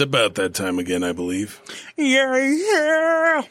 [0.00, 1.60] about that time again, I believe.
[1.96, 3.42] Yeah, yeah.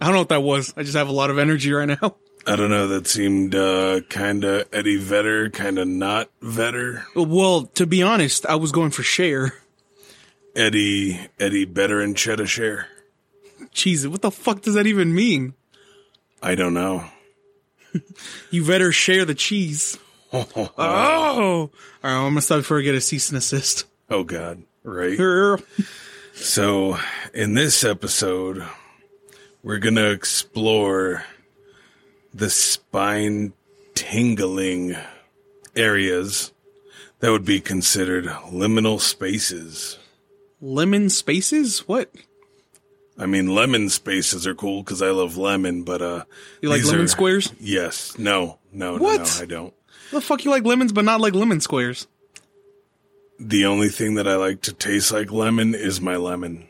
[0.00, 0.74] I don't know what that was.
[0.76, 2.16] I just have a lot of energy right now.
[2.46, 2.86] I don't know.
[2.86, 7.04] That seemed uh, kind of Eddie Vedder, kind of not Vedder.
[7.16, 9.54] Well, to be honest, I was going for Cher.
[10.54, 12.86] Eddie Eddie Better and Cheddar Share.
[13.72, 15.54] Jesus, what the fuck does that even mean?
[16.42, 17.04] I don't know.
[18.50, 19.98] You better share the cheese.
[20.32, 21.70] oh, all right.
[22.02, 23.84] I'm gonna stop before I get a cease and assist.
[24.10, 25.60] Oh God, right.
[26.34, 26.98] So,
[27.34, 28.64] in this episode,
[29.62, 31.24] we're going to explore
[32.34, 33.52] the spine
[33.94, 34.96] tingling
[35.74, 36.52] areas
[37.20, 39.98] that would be considered liminal spaces.
[40.60, 41.80] Lemon spaces?
[41.88, 42.10] What?
[43.18, 46.24] I mean, lemon spaces are cool because I love lemon, but uh,
[46.60, 47.50] You like lemon are- squares?
[47.58, 48.18] Yes.
[48.18, 48.58] No.
[48.72, 48.98] No.
[48.98, 49.18] What?
[49.20, 49.30] No, no.
[49.40, 49.74] I don't.
[50.12, 52.06] The fuck you like lemons, but not like lemon squares?
[53.38, 56.68] The only thing that I like to taste like lemon is my lemon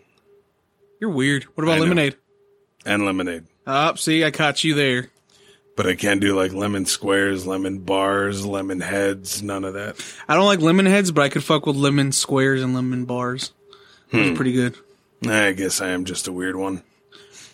[1.01, 1.45] You're weird.
[1.55, 1.83] What about I know.
[1.85, 2.17] lemonade?
[2.87, 3.45] and lemonade.
[3.67, 5.11] Up, see, I caught you there.
[5.77, 9.97] But I can't do like lemon squares, lemon bars, lemon heads, none of that.
[10.27, 13.53] I don't like lemon heads, but I could fuck with lemon squares and lemon bars.
[14.11, 14.35] That's hmm.
[14.35, 14.77] pretty good.
[15.27, 16.83] I guess I am just a weird one.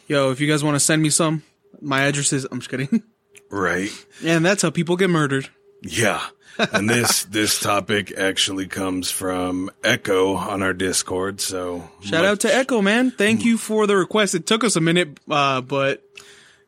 [0.06, 1.42] Yo, if you guys want to send me some,
[1.80, 2.46] my address is.
[2.50, 3.02] I'm just kidding.
[3.50, 3.90] Right.
[4.24, 5.50] and that's how people get murdered.
[5.82, 6.24] Yeah.
[6.58, 11.40] And this this topic actually comes from Echo on our Discord.
[11.40, 13.10] So Shout out to Echo, man.
[13.10, 14.34] Thank you for the request.
[14.34, 16.02] It took us a minute, uh, but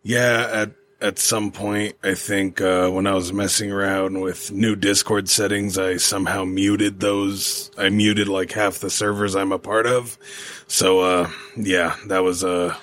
[0.02, 0.48] yeah.
[0.52, 0.70] At
[1.00, 5.76] at some point, I think uh, when I was messing around with new Discord settings,
[5.76, 7.70] I somehow muted those.
[7.76, 10.16] I muted like half the servers I'm a part of.
[10.66, 12.76] So uh, yeah, that was a.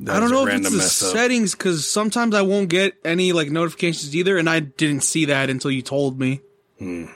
[0.00, 4.14] I don't know if it's the settings because sometimes I won't get any like notifications
[4.16, 6.40] either, and I didn't see that until you told me.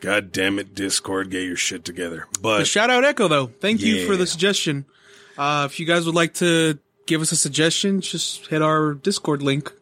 [0.00, 2.26] God damn it, Discord, get your shit together.
[2.40, 3.46] But But shout out Echo though.
[3.46, 4.86] Thank you for the suggestion.
[5.36, 9.42] Uh, if you guys would like to give us a suggestion, just hit our Discord
[9.42, 9.72] link.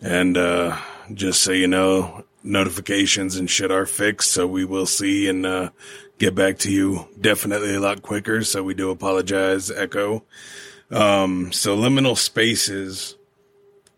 [0.00, 0.78] And uh,
[1.12, 5.70] just so you know, notifications and shit are fixed, so we will see and uh,
[6.18, 8.42] get back to you definitely a lot quicker.
[8.42, 10.24] So we do apologize, Echo.
[10.92, 13.16] Um, so liminal spaces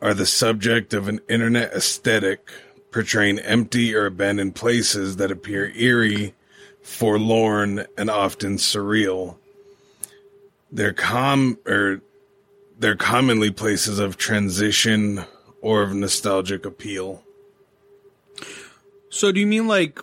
[0.00, 2.48] are the subject of an internet aesthetic
[2.92, 6.34] portraying empty or abandoned places that appear eerie,
[6.82, 9.36] forlorn, and often surreal.
[10.70, 12.00] They're com or
[12.78, 15.24] they're commonly places of transition
[15.60, 17.24] or of nostalgic appeal.
[19.08, 20.00] So do you mean like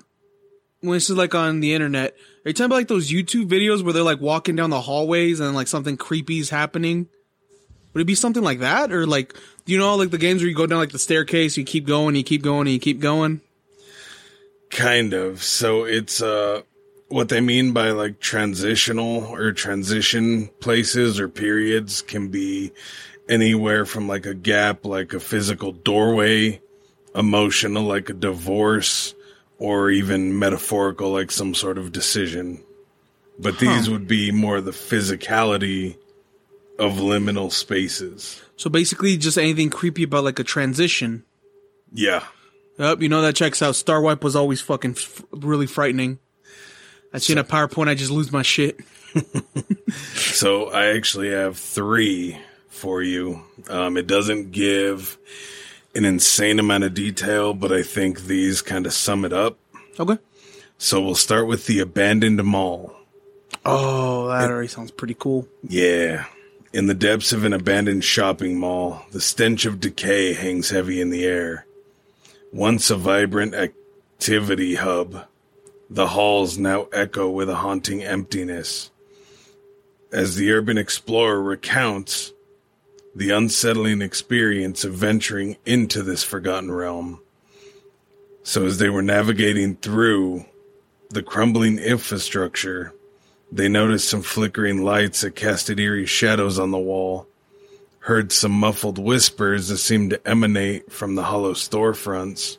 [0.81, 2.15] when this is like on the internet?
[2.43, 5.39] Are you talking about like those YouTube videos where they're like walking down the hallways
[5.39, 7.07] and like something creepy is happening?
[7.93, 9.35] Would it be something like that, or like
[9.65, 12.15] you know like the games where you go down like the staircase, you keep going,
[12.15, 13.41] you keep going, you keep going?
[14.71, 15.43] Kind of.
[15.43, 16.61] So it's uh
[17.09, 22.71] what they mean by like transitional or transition places or periods can be
[23.29, 26.61] anywhere from like a gap, like a physical doorway,
[27.13, 29.13] emotional, like a divorce,
[29.61, 32.63] or even metaphorical, like some sort of decision.
[33.37, 35.97] But these would be more the physicality
[36.79, 38.41] of liminal spaces.
[38.57, 41.23] So basically, just anything creepy about like a transition.
[41.93, 42.23] Yeah.
[42.79, 43.75] Yep, you know that checks out.
[43.75, 46.17] Star Wipe was always fucking f- really frightening.
[47.13, 48.79] I seen a PowerPoint, I just lose my shit.
[50.13, 52.39] So I actually have three
[52.69, 53.43] for you.
[53.67, 55.17] Um, it doesn't give
[55.95, 59.57] an insane amount of detail, but I think these kind of sum it up.
[59.99, 60.17] Okay.
[60.77, 62.95] So we'll start with the abandoned mall.
[63.65, 65.47] Oh, that already sounds pretty cool.
[65.67, 66.25] Yeah.
[66.73, 71.09] In the depths of an abandoned shopping mall, the stench of decay hangs heavy in
[71.09, 71.65] the air.
[72.53, 75.25] Once a vibrant activity hub,
[75.89, 78.89] the halls now echo with a haunting emptiness.
[80.11, 82.31] As the urban explorer recounts
[83.15, 87.21] the unsettling experience of venturing into this forgotten realm.
[88.43, 90.45] So as they were navigating through
[91.09, 92.93] the crumbling infrastructure,
[93.51, 97.27] they noticed some flickering lights that casted eerie shadows on the wall,
[97.99, 102.57] heard some muffled whispers that seemed to emanate from the hollow storefronts,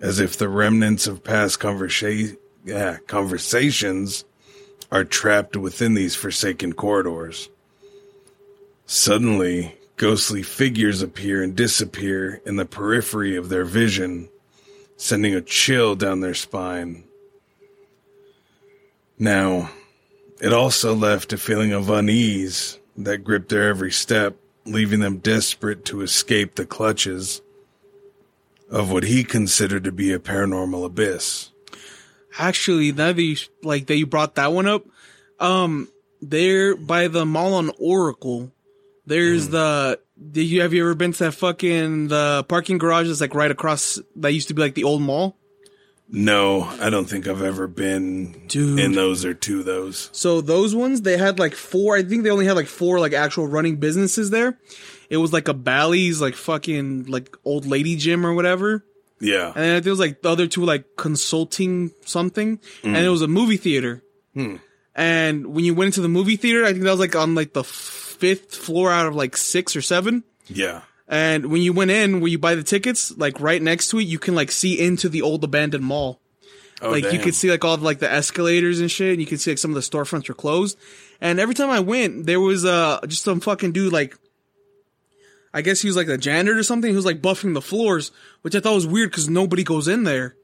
[0.00, 4.24] as if the remnants of past conversa- yeah, conversations
[4.90, 7.48] are trapped within these forsaken corridors.
[8.90, 14.30] Suddenly, ghostly figures appear and disappear in the periphery of their vision,
[14.96, 17.04] sending a chill down their spine.
[19.18, 19.68] Now,
[20.40, 25.84] it also left a feeling of unease that gripped their every step, leaving them desperate
[25.84, 27.42] to escape the clutches
[28.70, 31.50] of what he considered to be a paranormal abyss.
[32.38, 34.86] Actually, now that you like that you brought that one up,
[35.40, 35.88] um,
[36.22, 38.50] there by the mall on Oracle,
[39.08, 39.52] there's mm-hmm.
[39.52, 40.00] the.
[40.32, 43.50] Did you have you ever been to that fucking the parking garage that's like right
[43.50, 45.36] across that used to be like the old mall?
[46.10, 48.80] No, I don't think I've ever been Dude.
[48.80, 50.08] in those or to those.
[50.12, 51.96] So those ones, they had like four.
[51.96, 54.58] I think they only had like four like actual running businesses there.
[55.10, 58.84] It was like a Bally's, like fucking like old lady gym or whatever.
[59.20, 59.48] Yeah.
[59.48, 63.04] And then I think it was like the other two like consulting something, and mm.
[63.04, 64.02] it was a movie theater.
[64.34, 64.56] Hmm.
[64.94, 67.52] And when you went into the movie theater, I think that was like on like
[67.52, 67.62] the
[68.18, 70.24] fifth floor out of like six or seven.
[70.46, 70.82] Yeah.
[71.08, 74.02] And when you went in, where you buy the tickets, like right next to it,
[74.02, 76.20] you can like see into the old abandoned mall.
[76.80, 77.22] Oh, like you damn.
[77.22, 79.58] could see like all of, like the escalators and shit, and you could see like
[79.58, 80.78] some of the storefronts were closed.
[81.20, 84.16] And every time I went, there was uh just some fucking dude like,
[85.52, 86.90] I guess he was like a janitor or something.
[86.90, 88.12] He was like buffing the floors,
[88.42, 90.36] which I thought was weird because nobody goes in there.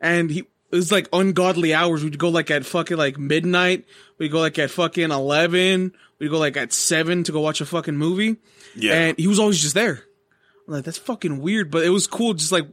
[0.00, 2.04] And he it was like ungodly hours.
[2.04, 3.86] We'd go like at fucking like midnight.
[4.18, 5.92] We'd go like at fucking eleven.
[6.18, 8.36] We'd go like at seven to go watch a fucking movie.
[8.74, 8.94] Yeah.
[8.94, 10.04] And he was always just there.
[10.66, 12.34] I'm like, that's fucking weird, but it was cool.
[12.34, 12.66] Just like,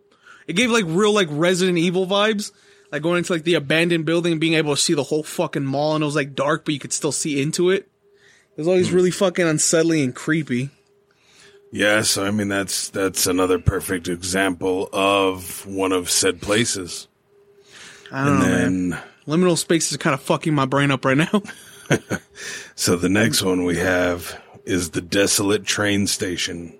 [0.47, 2.51] it gave like real like Resident Evil vibes.
[2.91, 5.65] Like going into like the abandoned building and being able to see the whole fucking
[5.65, 7.89] mall and it was like dark, but you could still see into it.
[8.51, 8.95] It was always hmm.
[8.95, 10.69] really fucking unsettling and creepy.
[11.71, 17.07] Yeah, so I mean that's that's another perfect example of one of said places.
[18.11, 18.89] I don't And know, man.
[18.89, 21.41] then Liminal space is kind of fucking my brain up right now.
[22.75, 26.77] so the next one we have is the desolate train station.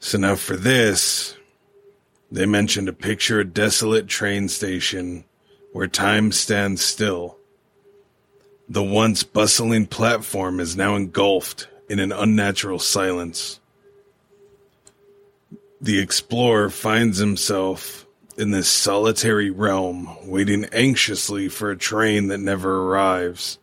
[0.00, 1.36] So now for this,
[2.30, 5.24] they mentioned a picture of a desolate train station
[5.72, 7.36] where time stands still.
[8.68, 13.60] The once bustling platform is now engulfed in an unnatural silence.
[15.80, 18.06] The explorer finds himself
[18.42, 23.60] in this solitary realm, waiting anxiously for a train that never arrives.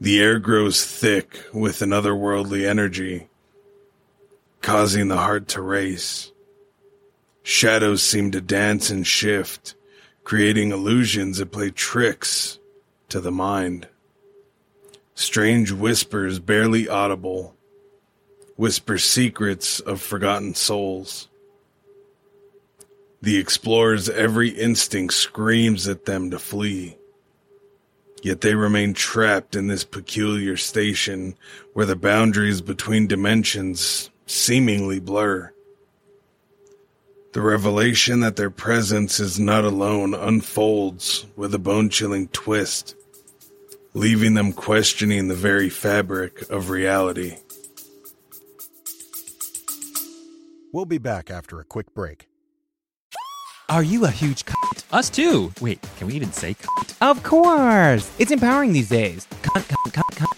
[0.00, 3.28] The air grows thick with an otherworldly energy,
[4.62, 6.32] causing the heart to race.
[7.44, 9.76] Shadows seem to dance and shift,
[10.24, 12.58] creating illusions that play tricks
[13.10, 13.86] to the mind.
[15.14, 17.54] Strange whispers, barely audible,
[18.56, 21.28] whisper secrets of forgotten souls.
[23.20, 26.96] The explorer's every instinct screams at them to flee.
[28.22, 31.36] Yet they remain trapped in this peculiar station
[31.72, 35.52] where the boundaries between dimensions seemingly blur.
[37.32, 42.96] The revelation that their presence is not alone unfolds with a bone chilling twist,
[43.94, 47.36] leaving them questioning the very fabric of reality.
[50.72, 52.27] We'll be back after a quick break.
[53.70, 54.84] Are you a huge cunt?
[54.92, 55.52] Us too.
[55.60, 56.96] Wait, can we even say cunt?
[57.02, 58.10] Of course!
[58.18, 59.26] It's empowering these days.
[59.42, 60.37] Cunt, cunt, cunt, cunt.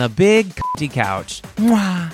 [0.09, 1.41] Big Cunty Couch.
[1.57, 2.13] Mwah.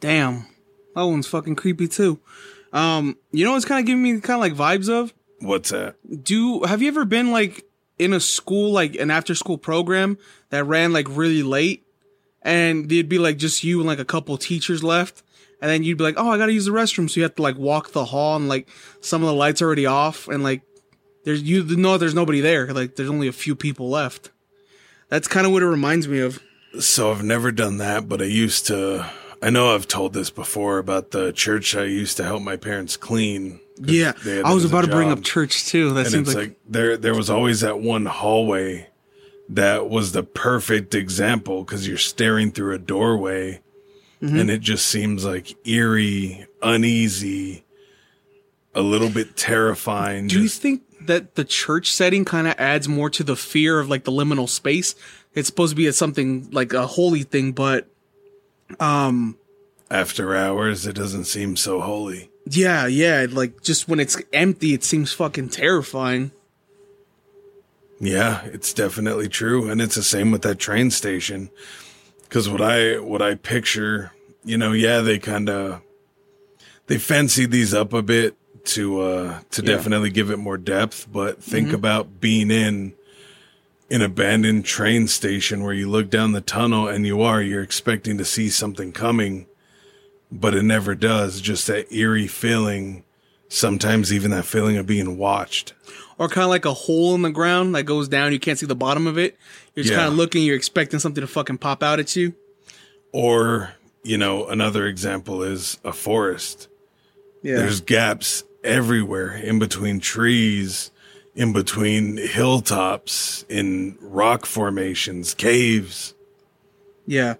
[0.00, 0.46] Damn.
[0.94, 2.18] That one's fucking creepy too.
[2.72, 5.12] Um, you know what's kind of giving me kind of like vibes of?
[5.40, 5.96] What's that?
[6.24, 7.64] Do have you ever been like
[7.98, 10.18] in a school like an after school program
[10.50, 11.86] that ran like really late
[12.42, 15.22] and it'd be like just you and like a couple teachers left
[15.60, 17.34] and then you'd be like, "Oh, I got to use the restroom." So you have
[17.36, 18.68] to like walk the hall and like
[19.00, 20.62] some of the lights are already off and like
[21.26, 22.72] there's you know there's nobody there.
[22.72, 24.30] Like there's only a few people left.
[25.08, 26.40] That's kind of what it reminds me of.
[26.78, 29.10] So I've never done that, but I used to.
[29.42, 32.96] I know I've told this before about the church I used to help my parents
[32.96, 33.60] clean.
[33.76, 34.12] Yeah,
[34.44, 35.90] I was about to bring up church too.
[35.94, 38.88] That and seems it's like, like, there there was always that one hallway
[39.48, 43.60] that was the perfect example because you're staring through a doorway
[44.22, 44.38] Mm-hmm.
[44.38, 47.66] and it just seems like eerie, uneasy,
[48.74, 50.26] a little bit terrifying.
[50.26, 53.88] Do you think that the church setting kind of adds more to the fear of
[53.88, 54.94] like the liminal space?
[55.34, 57.88] It's supposed to be a something like a holy thing, but
[58.80, 59.36] um,
[59.90, 62.30] after hours, it doesn't seem so holy.
[62.46, 66.32] yeah, yeah, like just when it's empty, it seems fucking terrifying.
[68.00, 71.50] Yeah, it's definitely true, and it's the same with that train station.
[72.22, 74.12] Because what I what I picture,
[74.44, 75.80] you know, yeah, they kind of
[76.88, 78.36] they fancied these up a bit
[78.66, 79.66] to uh to Yeah.
[79.76, 82.92] definitely give it more depth, but think about being in
[83.90, 88.18] an abandoned train station where you look down the tunnel and you are you're expecting
[88.18, 89.46] to see something coming,
[90.32, 91.40] but it never does.
[91.40, 93.04] Just that eerie feeling,
[93.48, 95.72] sometimes even that feeling of being watched.
[96.18, 98.32] Or kind of like a hole in the ground that goes down.
[98.32, 99.36] You can't see the bottom of it.
[99.74, 99.98] You're just Yeah.
[100.00, 100.42] kind of looking.
[100.44, 102.32] You're expecting something to fucking pop out at you.
[103.12, 106.68] Or, you know, another example is a forest.
[107.42, 107.56] Yeah.
[107.58, 110.90] There's gaps everywhere in between trees,
[111.34, 116.14] in between hilltops, in rock formations, caves.
[117.06, 117.34] yeah.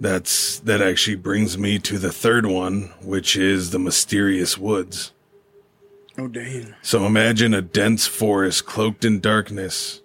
[0.00, 5.12] That's that actually brings me to the third one, which is the mysterious woods.
[6.18, 6.74] Oh damn.
[6.82, 10.02] So imagine a dense forest cloaked in darkness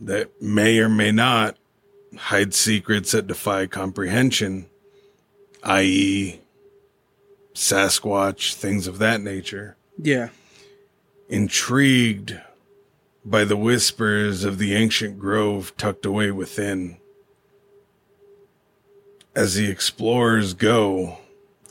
[0.00, 1.56] that may or may not
[2.16, 4.66] hide secrets that defy comprehension,
[5.62, 6.40] i.e.,
[7.58, 9.76] Sasquatch, things of that nature.
[10.00, 10.28] Yeah.
[11.28, 12.40] Intrigued
[13.24, 16.98] by the whispers of the ancient grove tucked away within.
[19.34, 21.18] As the explorers go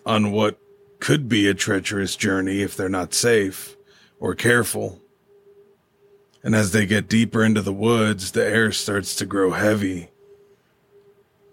[0.05, 0.59] on what
[0.99, 3.77] could be a treacherous journey if they're not safe
[4.19, 5.01] or careful.
[6.43, 10.09] And as they get deeper into the woods, the air starts to grow heavy.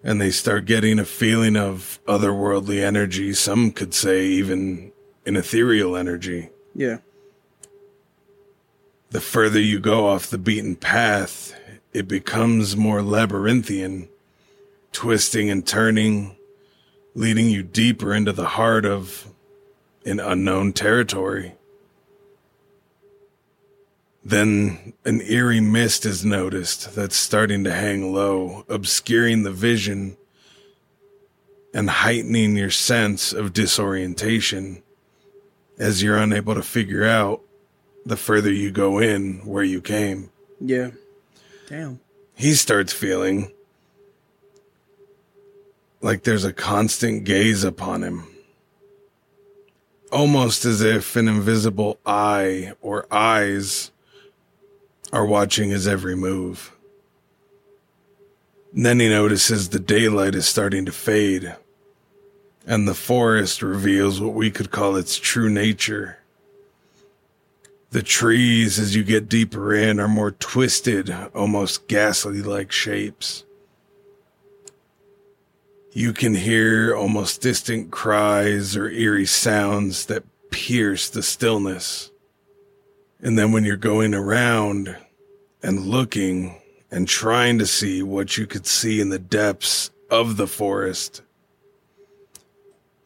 [0.04, 3.32] And they start getting a feeling of otherworldly energy.
[3.32, 4.92] Some could say even
[5.26, 6.50] an ethereal energy.
[6.74, 6.98] Yeah.
[9.10, 11.58] The further you go off the beaten path,
[11.94, 14.10] it becomes more labyrinthian,
[14.92, 16.36] twisting and turning,
[17.14, 19.32] leading you deeper into the heart of
[20.04, 21.54] an unknown territory.
[24.24, 30.16] Then an eerie mist is noticed that's starting to hang low, obscuring the vision
[31.74, 34.82] and heightening your sense of disorientation
[35.78, 37.42] as you're unable to figure out
[38.06, 40.30] the further you go in where you came.
[40.58, 40.92] Yeah.
[41.68, 42.00] Damn.
[42.34, 43.52] He starts feeling
[46.00, 48.26] like there's a constant gaze upon him.
[50.12, 53.90] Almost as if an invisible eye or eyes
[55.14, 56.72] are watching his every move.
[58.74, 61.54] And then he notices the daylight is starting to fade,
[62.66, 66.18] and the forest reveals what we could call its true nature.
[67.92, 73.44] The trees, as you get deeper in, are more twisted, almost ghastly like shapes.
[75.92, 82.10] You can hear almost distant cries or eerie sounds that pierce the stillness.
[83.24, 84.96] And then when you're going around
[85.62, 90.46] and looking and trying to see what you could see in the depths of the
[90.46, 91.22] forest,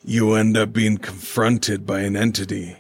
[0.05, 2.77] you end up being confronted by an entity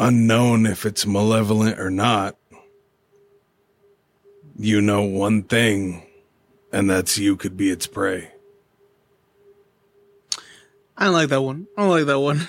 [0.00, 2.36] unknown if it's malevolent or not.
[4.58, 6.06] You know one thing,
[6.72, 8.30] and that's you could be its prey.
[10.96, 11.66] I don't like that one.
[11.76, 12.48] I don't like that one.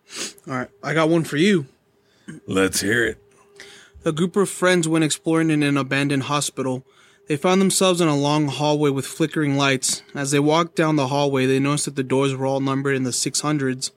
[0.48, 0.68] All right.
[0.82, 1.66] I got one for you.
[2.46, 3.18] Let's hear it.
[4.04, 6.84] A group of friends went exploring in an abandoned hospital.
[7.28, 10.02] They found themselves in a long hallway with flickering lights.
[10.14, 13.04] As they walked down the hallway, they noticed that the doors were all numbered in
[13.04, 13.92] the 600s.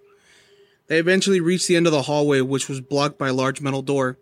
[0.88, 3.82] They eventually reached the end of the hallway, which was blocked by a large metal
[3.82, 4.20] door.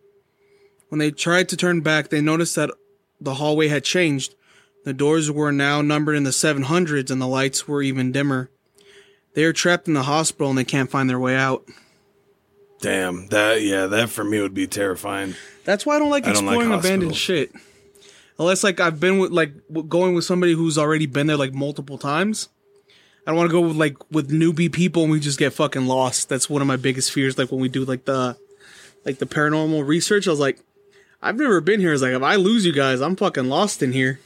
[0.87, 2.71] When they tried to turn back, they noticed that
[3.19, 4.35] the hallway had changed.
[4.85, 8.49] The doors were now numbered in the 700s and the lights were even dimmer.
[9.33, 11.67] They are trapped in the hospital and they can't find their way out.
[12.83, 15.35] Damn, that, yeah, that for me would be terrifying.
[15.63, 17.53] That's why I don't like I don't like exploring abandoned shit.
[18.37, 19.53] Unless like I've been with like
[19.87, 22.49] going with somebody who's already been there like multiple times.
[23.25, 25.85] I don't want to go with like with newbie people and we just get fucking
[25.85, 26.27] lost.
[26.27, 27.37] That's one of my biggest fears.
[27.37, 28.37] Like when we do like the
[29.05, 30.59] like the paranormal research, I was like,
[31.21, 31.93] I've never been here.
[31.93, 34.19] It's like if I lose you guys, I'm fucking lost in here.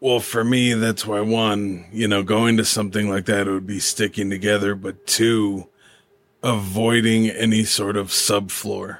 [0.00, 3.66] Well, for me, that's why one, you know, going to something like that it would
[3.66, 5.68] be sticking together, but two,
[6.42, 8.98] avoiding any sort of subfloor.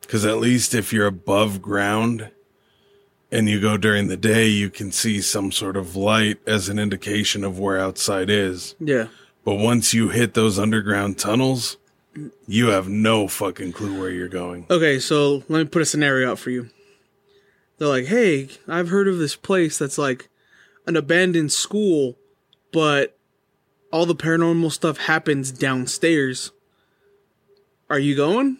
[0.00, 2.30] Because at least if you're above ground
[3.30, 6.78] and you go during the day, you can see some sort of light as an
[6.78, 8.74] indication of where outside is.
[8.78, 9.06] Yeah.
[9.44, 11.78] But once you hit those underground tunnels,
[12.46, 14.66] you have no fucking clue where you're going.
[14.70, 16.68] Okay, so let me put a scenario out for you.
[17.78, 20.28] They're like, hey, I've heard of this place that's like
[20.86, 22.16] an abandoned school,
[22.70, 23.16] but
[23.90, 26.52] all the paranormal stuff happens downstairs.
[27.92, 28.56] Are you going?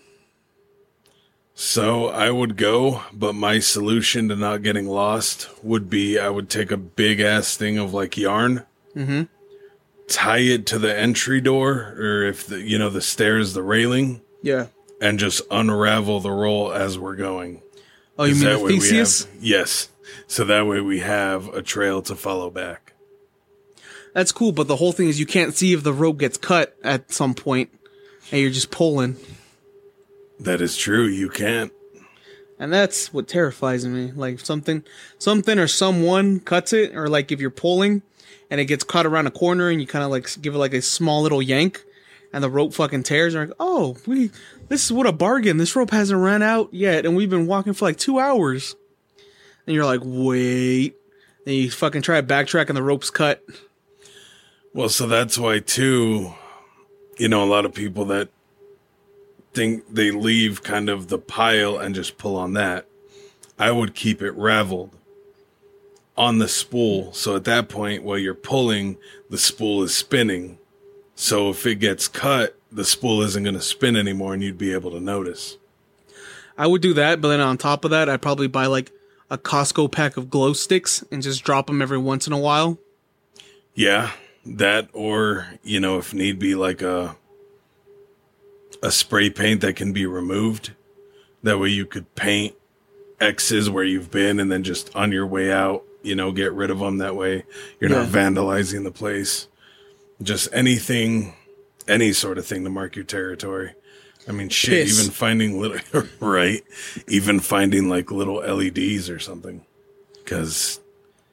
[1.54, 6.50] So I would go, but my solution to not getting lost would be I would
[6.50, 9.22] take a big ass thing of like yarn, mm-hmm.
[10.06, 14.20] tie it to the entry door or if the you know the stairs the railing
[14.42, 14.66] Yeah.
[15.00, 17.62] and just unravel the roll as we're going.
[18.18, 19.24] Oh, you mean that the way we Theseus?
[19.24, 19.88] have- yes.
[20.26, 22.92] So that way we have a trail to follow back.
[24.12, 26.76] That's cool, but the whole thing is you can't see if the rope gets cut
[26.84, 27.70] at some point,
[28.30, 29.16] and you're just pulling,
[30.40, 31.06] That is true.
[31.06, 31.72] You can't.
[32.58, 34.12] and that's what terrifies me.
[34.12, 34.84] Like something,
[35.18, 38.02] something or someone cuts it, or like if you're pulling,
[38.50, 40.74] and it gets caught around a corner, and you kind of like give it like
[40.74, 41.84] a small little yank,
[42.32, 43.34] and the rope fucking tears.
[43.34, 44.30] And you're like, oh, we,
[44.68, 45.56] this is what a bargain.
[45.58, 48.74] This rope hasn't ran out yet, and we've been walking for like two hours.
[49.66, 50.96] And you're like, wait.
[51.44, 53.44] Then you fucking try to backtrack, and the rope's cut.
[54.74, 56.32] Well, so that's why too,
[57.22, 58.30] you know, a lot of people that
[59.54, 62.84] think they leave kind of the pile and just pull on that.
[63.56, 64.90] I would keep it raveled
[66.16, 67.12] on the spool.
[67.12, 68.96] So at that point, while you're pulling,
[69.30, 70.58] the spool is spinning.
[71.14, 74.72] So if it gets cut, the spool isn't going to spin anymore and you'd be
[74.72, 75.58] able to notice.
[76.58, 78.90] I would do that, but then on top of that, I'd probably buy like
[79.30, 82.78] a Costco pack of glow sticks and just drop them every once in a while.
[83.76, 84.10] Yeah,
[84.44, 87.16] that or, you know, if need be like a
[88.82, 90.72] a spray paint that can be removed.
[91.42, 92.54] That way you could paint
[93.20, 96.70] X's where you've been and then just on your way out, you know, get rid
[96.70, 97.44] of them that way
[97.80, 99.48] you're not vandalizing the place.
[100.22, 101.34] Just anything
[101.88, 103.72] any sort of thing to mark your territory.
[104.28, 105.00] I mean, shit, Piss.
[105.00, 106.62] even finding little right,
[107.08, 109.64] even finding like little LEDs or something.
[110.24, 110.80] Cuz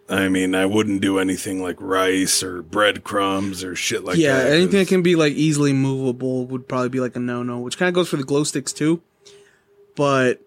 [0.10, 4.48] I mean, I wouldn't do anything like rice or breadcrumbs or shit like yeah, that.
[4.50, 7.60] Yeah, anything that can be like easily movable would probably be like a no no,
[7.60, 9.02] which kind of goes for the glow sticks too.
[9.96, 10.42] But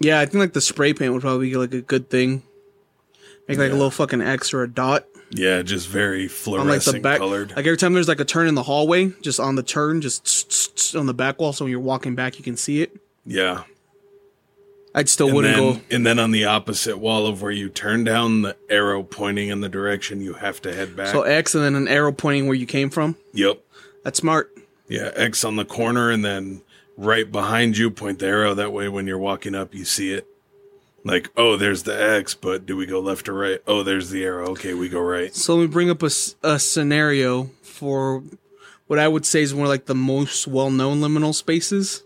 [0.00, 2.42] yeah, I think like the spray paint would probably be like a good thing.
[3.46, 6.96] Make like a little fucking X or a dot yeah, just very on like fluorescent
[6.96, 7.18] the back.
[7.18, 7.50] colored.
[7.50, 10.96] Like every time there's like a turn in the hallway, just on the turn, just
[10.96, 12.96] on the back wall, so when you're walking back, you can see it.
[13.24, 13.64] yeah.
[14.94, 15.80] I'd still And wouldn't then, go.
[15.96, 19.60] and then on the opposite wall of where you turn down the arrow pointing in
[19.60, 21.08] the direction you have to head back.
[21.08, 23.16] So X and then an arrow pointing where you came from.
[23.32, 23.60] yep.
[24.02, 24.50] That's smart.
[24.88, 26.62] Yeah, X on the corner and then
[26.96, 28.54] right behind you point the arrow.
[28.54, 30.26] That way when you're walking up you see it.
[31.04, 33.60] Like, oh, there's the X, but do we go left or right?
[33.66, 34.48] Oh, there's the arrow.
[34.50, 35.34] Okay, we go right.
[35.34, 36.10] So let me bring up a,
[36.42, 38.22] a scenario for
[38.86, 42.02] what I would say is one of like the most well known liminal spaces.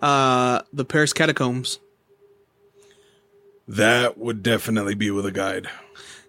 [0.00, 1.78] Uh, the Paris catacombs.
[3.68, 5.68] That would definitely be with a guide.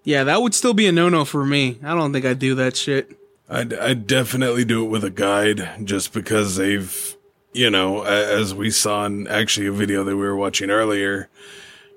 [0.04, 1.80] Yeah, that would still be a no no for me.
[1.84, 3.18] I don't think I'd do that shit.
[3.50, 7.16] I'd, I'd definitely do it with a guide just because they've,
[7.54, 11.30] you know, as we saw in actually a video that we were watching earlier,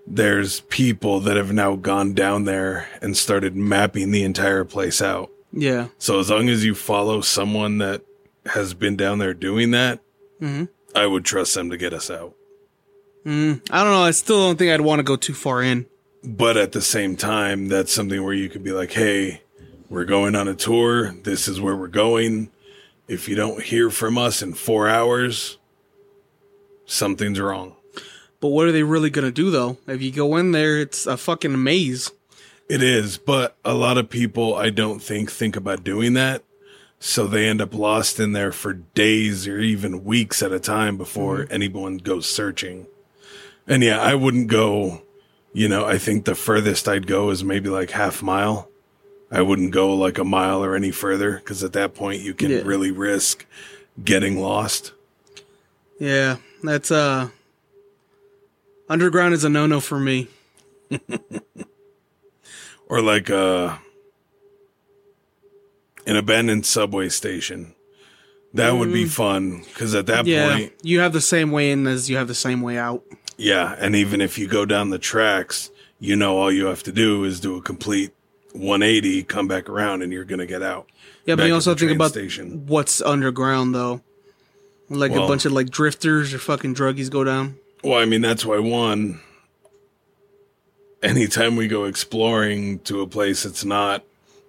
[0.07, 5.31] there's people that have now gone down there and started mapping the entire place out.
[5.53, 5.89] Yeah.
[5.99, 8.03] So as long as you follow someone that
[8.47, 10.01] has been down there doing that,
[10.41, 10.65] mm-hmm.
[10.95, 12.36] I would trust them to get us out.
[13.27, 14.05] Mm, I don't know.
[14.05, 15.87] I still don't think I'd want to go too far in.
[16.23, 19.43] But at the same time, that's something where you could be like, hey,
[19.91, 21.13] we're going on a tour.
[21.13, 22.51] This is where we're going.
[23.09, 25.59] If you don't hear from us in four hours,
[26.85, 27.75] something's wrong.
[28.39, 29.79] But what are they really gonna do though?
[29.87, 32.11] If you go in there, it's a fucking maze.
[32.69, 36.43] It is, but a lot of people I don't think think about doing that.
[36.99, 40.97] So they end up lost in there for days or even weeks at a time
[40.97, 41.53] before mm-hmm.
[41.53, 42.87] anyone goes searching.
[43.67, 45.03] And yeah, I wouldn't go,
[45.53, 48.69] you know, I think the furthest I'd go is maybe like half mile.
[49.31, 52.51] I wouldn't go like a mile or any further because at that point you can
[52.51, 52.63] Yeah.
[52.65, 53.45] really risk
[54.05, 54.93] getting lost.
[55.99, 57.31] Yeah, that's uh.
[58.89, 60.29] Underground is a no no for me.
[62.89, 63.79] Or like uh
[66.07, 67.75] an abandoned subway station.
[68.55, 71.89] That would be fun because at that Yeah, point, you have the same way in
[71.89, 73.03] as you have the same way out.
[73.37, 76.93] Yeah, and even if you go down the tracks, you know all you have to
[76.93, 78.13] do is do a complete
[78.53, 80.87] 180, come back around, and you're gonna get out.
[81.27, 82.67] Yeah, but you also think about station.
[82.67, 84.01] what's underground though.
[84.89, 87.57] Like a bunch of like drifters or fucking druggies go down.
[87.83, 89.21] Well, I mean that's why one.
[91.03, 94.03] Anytime we go exploring to a place that's not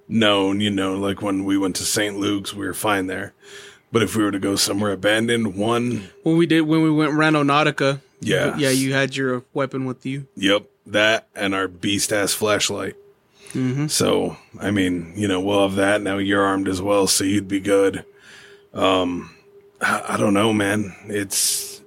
[0.07, 2.17] known, you know, like when we went to St.
[2.17, 3.33] Luke's, we were fine there.
[3.91, 7.13] But if we were to go somewhere abandoned, one, When we did when we went
[7.13, 8.57] Randonautica, Yeah.
[8.57, 10.27] yeah, you had your weapon with you.
[10.35, 12.95] Yep, that and our beast ass flashlight.
[13.87, 16.17] So, I mean, you know, we'll have that now.
[16.19, 18.05] You're armed as well, so you'd be good.
[18.71, 19.33] Um,
[19.81, 20.93] I, I don't know, man.
[21.07, 21.81] It's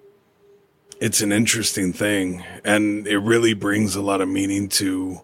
[1.01, 5.21] it's an interesting thing, and it really brings a lot of meaning to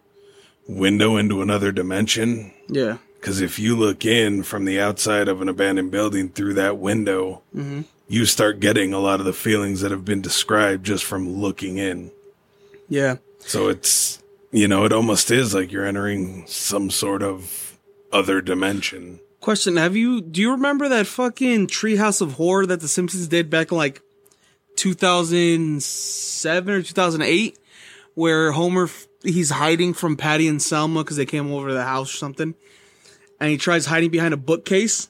[0.68, 2.52] window into another dimension.
[2.68, 6.78] Yeah, Because if you look in from the outside of an abandoned building through that
[6.78, 7.42] window,
[8.08, 11.78] you start getting a lot of the feelings that have been described just from looking
[11.78, 12.12] in.
[12.88, 13.16] Yeah.
[13.38, 17.78] So it's, you know, it almost is like you're entering some sort of
[18.12, 19.20] other dimension.
[19.40, 23.50] Question: Have you do you remember that fucking Treehouse of Horror that The Simpsons did
[23.50, 24.02] back in like
[24.76, 27.58] 2007 or 2008,
[28.14, 28.88] where Homer
[29.22, 32.54] he's hiding from Patty and Selma because they came over to the house or something,
[33.40, 35.08] and he tries hiding behind a bookcase,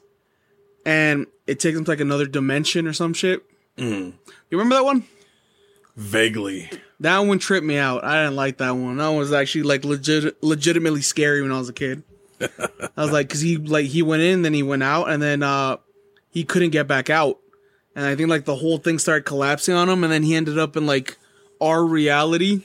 [0.86, 3.42] and it takes him to like another dimension or some shit.
[3.76, 4.14] You
[4.50, 5.04] remember that one?
[5.96, 6.70] Vaguely.
[7.00, 8.04] That one tripped me out.
[8.04, 8.96] I didn't like that one.
[8.96, 12.04] That one was actually like legit, legitimately scary when I was a kid.
[12.40, 15.42] I was like, cause he like he went in, then he went out, and then
[15.42, 15.78] uh
[16.30, 17.38] he couldn't get back out,
[17.94, 20.58] and I think like the whole thing started collapsing on him, and then he ended
[20.58, 21.18] up in like
[21.60, 22.62] our reality.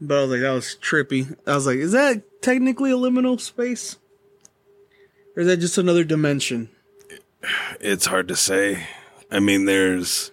[0.00, 1.36] But I was like, that was trippy.
[1.46, 3.96] I was like, is that technically a liminal space,
[5.36, 6.70] or is that just another dimension?
[7.80, 8.86] It's hard to say.
[9.30, 10.30] I mean, there's,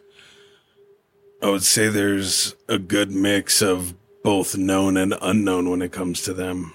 [1.42, 3.94] I would say there's a good mix of
[4.24, 6.74] both known and unknown when it comes to them.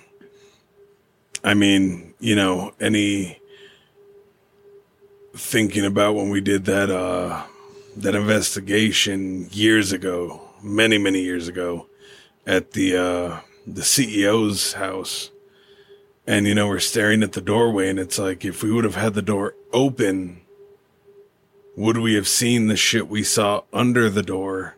[1.45, 3.39] I mean, you know, any
[5.35, 7.45] thinking about when we did that, uh,
[7.97, 11.87] that investigation years ago, many, many years ago
[12.47, 15.31] at the, uh, the CEO's house.
[16.27, 18.97] And, you know, we're staring at the doorway and it's like, if we would have
[18.97, 20.41] had the door open,
[21.77, 24.77] would we have seen the shit we saw under the door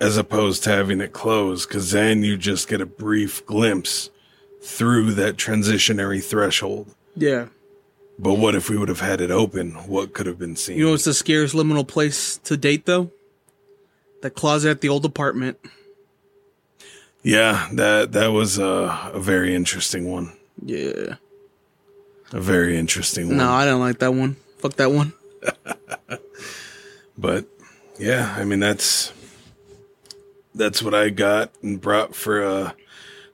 [0.00, 1.68] as opposed to having it closed?
[1.68, 4.10] Because then you just get a brief glimpse
[4.60, 6.94] through that transitionary threshold.
[7.16, 7.46] Yeah.
[8.18, 9.72] But what if we would have had it open?
[9.86, 10.76] What could have been seen?
[10.76, 13.10] You know it's the scariest liminal place to date though?
[14.22, 15.58] The closet at the old apartment.
[17.24, 20.32] Yeah, that that was a, a very interesting one.
[20.64, 21.16] Yeah.
[22.32, 23.38] A very interesting one.
[23.38, 24.36] No, I don't like that one.
[24.58, 25.12] Fuck that one.
[27.16, 27.46] But
[27.98, 29.12] yeah, I mean that's
[30.54, 32.72] that's what I got and brought for uh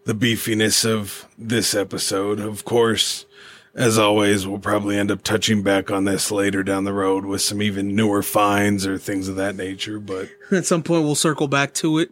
[0.05, 2.41] the beefiness of this episode.
[2.41, 3.27] Of course,
[3.75, 7.43] as always, we'll probably end up touching back on this later down the road with
[7.43, 9.99] some even newer finds or things of that nature.
[9.99, 12.11] But At some point, we'll circle back to it,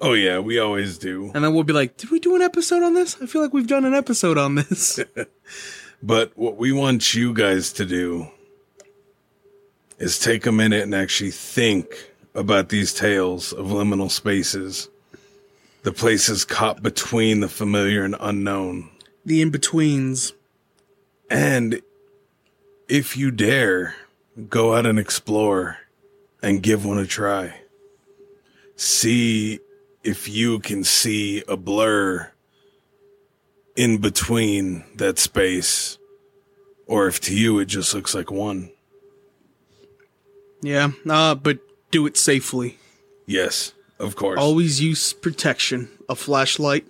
[0.00, 1.30] oh yeah, we always do.
[1.34, 3.16] and then we'll be like, "Did we do an episode on this?
[3.20, 5.00] I feel like we've done an episode on this."
[6.02, 8.28] But what we want you guys to do
[9.98, 14.90] is take a minute and actually think about these tales of liminal spaces,
[15.84, 18.90] the places caught between the familiar and unknown.
[19.24, 20.34] the in betweens.
[21.30, 21.80] And
[22.88, 23.96] if you dare,
[24.50, 25.78] go out and explore
[26.42, 27.54] and give one a try.
[28.76, 29.60] See
[30.06, 32.30] if you can see a blur
[33.74, 35.98] in between that space,
[36.86, 38.70] or if to you it just looks like one.
[40.62, 41.58] Yeah, uh, but
[41.90, 42.78] do it safely.
[43.26, 44.38] Yes, of course.
[44.38, 45.88] Always use protection.
[46.08, 46.86] A flashlight.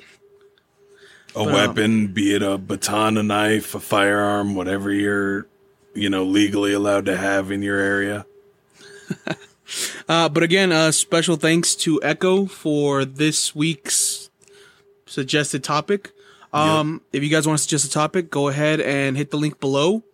[1.34, 5.46] a weapon, be it a baton, a knife, a firearm, whatever you're,
[5.94, 8.26] you know, legally allowed to have in your area.
[10.08, 14.30] Uh, but again, uh, special thanks to Echo for this week's
[15.06, 16.12] suggested topic.
[16.52, 19.60] Um, If you guys want to suggest a topic, go ahead and hit the link
[19.60, 20.04] below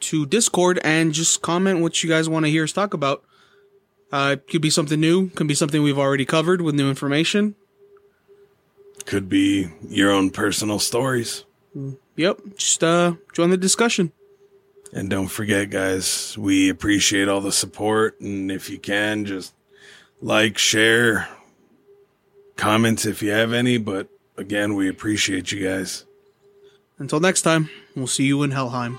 [0.00, 3.24] to Discord and just comment what you guys want to hear us talk about.
[4.12, 7.54] Uh, it could be something new, could be something we've already covered with new information.
[9.06, 11.44] Could be your own personal stories.
[12.16, 14.12] Yep, just uh, join the discussion.
[14.92, 18.20] And don't forget, guys, we appreciate all the support.
[18.20, 19.54] And if you can, just
[20.20, 21.28] like, share,
[22.56, 23.78] comments if you have any.
[23.78, 26.04] But again, we appreciate you guys.
[26.98, 28.98] Until next time, we'll see you in Helheim.